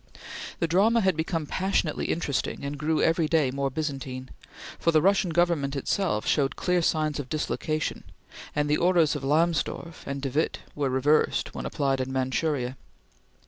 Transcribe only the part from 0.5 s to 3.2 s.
The drama had become passionately interesting and grew